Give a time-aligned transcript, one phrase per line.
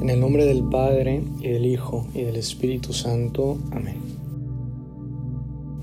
[0.00, 3.58] En el nombre del Padre, y del Hijo, y del Espíritu Santo.
[3.72, 3.96] Amén.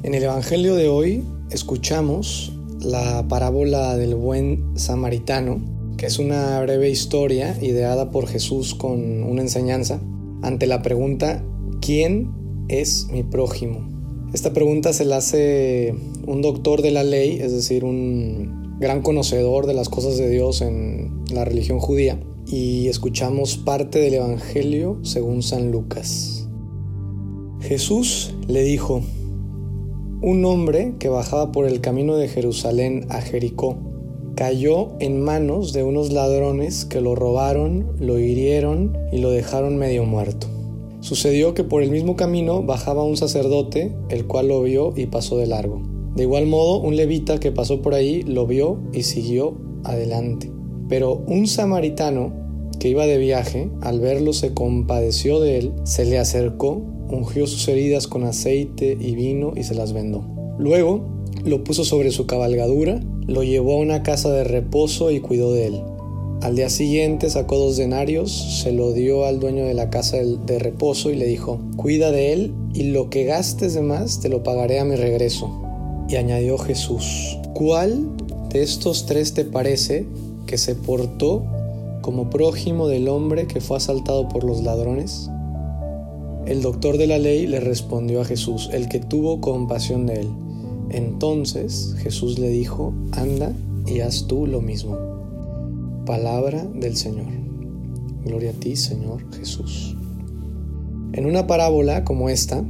[0.03, 1.21] En el Evangelio de hoy
[1.51, 5.59] escuchamos la parábola del buen samaritano,
[5.97, 9.99] que es una breve historia ideada por Jesús con una enseñanza
[10.41, 11.43] ante la pregunta
[11.81, 12.31] ¿quién
[12.69, 13.85] es mi prójimo?
[14.33, 15.93] Esta pregunta se la hace
[16.25, 20.61] un doctor de la ley, es decir, un gran conocedor de las cosas de Dios
[20.61, 26.47] en la religión judía y escuchamos parte del Evangelio según San Lucas.
[27.61, 29.01] Jesús le dijo,
[30.21, 33.77] un hombre que bajaba por el camino de Jerusalén a Jericó
[34.35, 40.03] cayó en manos de unos ladrones que lo robaron, lo hirieron y lo dejaron medio
[40.03, 40.47] muerto.
[40.99, 45.37] Sucedió que por el mismo camino bajaba un sacerdote, el cual lo vio y pasó
[45.37, 45.81] de largo.
[46.15, 50.54] De igual modo, un levita que pasó por ahí lo vio y siguió adelante.
[50.87, 52.33] Pero un samaritano
[52.79, 57.67] que iba de viaje, al verlo se compadeció de él, se le acercó, ungió sus
[57.67, 60.25] heridas con aceite y vino y se las vendó.
[60.57, 61.05] Luego
[61.43, 65.67] lo puso sobre su cabalgadura, lo llevó a una casa de reposo y cuidó de
[65.67, 65.81] él.
[66.41, 70.59] Al día siguiente sacó dos denarios, se lo dio al dueño de la casa de
[70.59, 74.43] reposo y le dijo, cuida de él y lo que gastes de más te lo
[74.43, 75.49] pagaré a mi regreso.
[76.07, 78.09] Y añadió Jesús, ¿cuál
[78.49, 80.05] de estos tres te parece
[80.45, 81.43] que se portó
[82.01, 85.29] como prójimo del hombre que fue asaltado por los ladrones?
[86.45, 90.29] El doctor de la ley le respondió a Jesús, el que tuvo compasión de él.
[90.91, 93.51] Entonces Jesús le dijo, anda
[93.87, 94.97] y haz tú lo mismo.
[96.05, 97.25] Palabra del Señor.
[98.23, 99.95] Gloria a ti, Señor Jesús.
[101.13, 102.63] En una parábola como esta,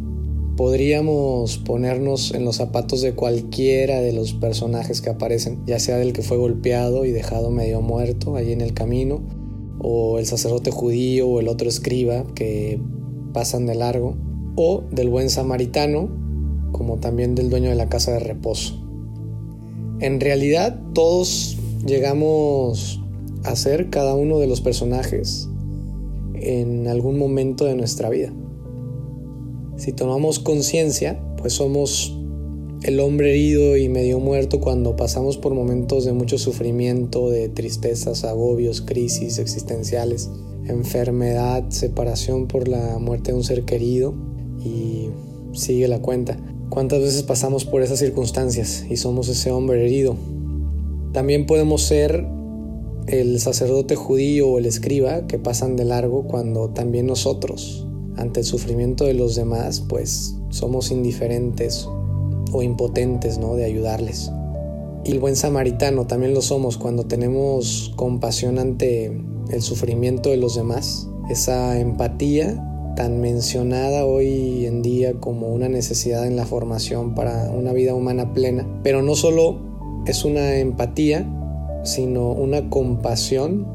[0.56, 6.14] podríamos ponernos en los zapatos de cualquiera de los personajes que aparecen, ya sea del
[6.14, 9.22] que fue golpeado y dejado medio muerto ahí en el camino,
[9.80, 12.80] o el sacerdote judío o el otro escriba que
[13.34, 14.16] pasan de largo,
[14.56, 16.10] o del buen samaritano,
[16.72, 18.82] como también del dueño de la casa de reposo.
[20.00, 23.02] En realidad todos llegamos
[23.44, 25.50] a ser cada uno de los personajes
[26.34, 28.34] en algún momento de nuestra vida.
[29.78, 32.18] Si tomamos conciencia, pues somos
[32.84, 38.24] el hombre herido y medio muerto cuando pasamos por momentos de mucho sufrimiento, de tristezas,
[38.24, 40.30] agobios, crisis existenciales,
[40.68, 44.14] enfermedad, separación por la muerte de un ser querido
[44.64, 45.10] y
[45.54, 46.38] sigue la cuenta.
[46.70, 50.16] ¿Cuántas veces pasamos por esas circunstancias y somos ese hombre herido?
[51.12, 52.26] También podemos ser
[53.08, 57.85] el sacerdote judío o el escriba que pasan de largo cuando también nosotros
[58.18, 61.88] ante el sufrimiento de los demás, pues somos indiferentes
[62.52, 63.56] o impotentes, ¿no?
[63.56, 64.32] De ayudarles.
[65.04, 69.22] Y el buen samaritano también lo somos cuando tenemos compasión ante
[69.52, 71.08] el sufrimiento de los demás.
[71.30, 77.74] Esa empatía tan mencionada hoy en día como una necesidad en la formación para una
[77.74, 78.66] vida humana plena.
[78.84, 79.60] Pero no solo
[80.08, 81.28] es una empatía,
[81.84, 83.68] sino una compasión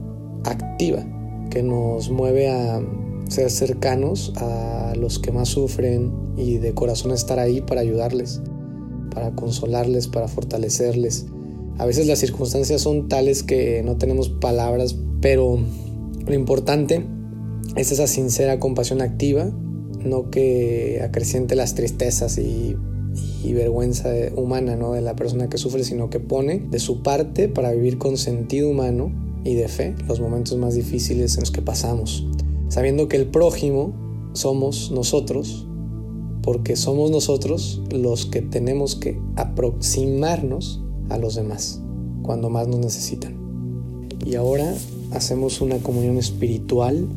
[0.44, 1.04] activa
[1.50, 2.80] que nos mueve a
[3.30, 8.40] ser cercanos a los que más sufren y de corazón estar ahí para ayudarles,
[9.14, 11.26] para consolarles, para fortalecerles.
[11.78, 15.58] A veces las circunstancias son tales que no tenemos palabras, pero
[16.26, 17.06] lo importante
[17.76, 19.50] es esa sincera compasión activa,
[20.04, 22.76] no que acreciente las tristezas y,
[23.54, 24.92] vergüenza humana ¿no?
[24.92, 28.70] de la persona que sufre, sino que pone de su parte para vivir con sentido
[28.70, 29.12] humano
[29.44, 32.24] y de fe los momentos más difíciles en los que pasamos
[32.70, 33.92] sabiendo que el prójimo
[34.32, 35.66] somos nosotros,
[36.42, 41.82] porque somos nosotros los que tenemos que aproximarnos a los demás
[42.22, 43.36] cuando más nos necesitan.
[44.24, 44.74] Y ahora
[45.10, 47.08] hacemos una comunión espiritual.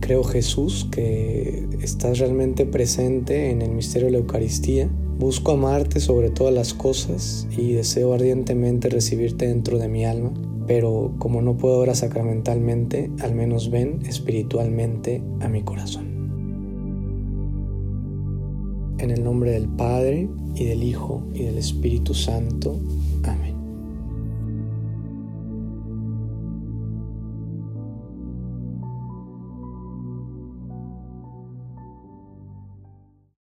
[0.00, 4.90] Creo Jesús que estás realmente presente en el misterio de la Eucaristía.
[5.18, 10.32] Busco amarte sobre todas las cosas y deseo ardientemente recibirte dentro de mi alma
[10.66, 16.14] pero como no puedo ahora sacramentalmente, al menos ven espiritualmente a mi corazón.
[18.98, 22.78] En el nombre del Padre, y del Hijo, y del Espíritu Santo.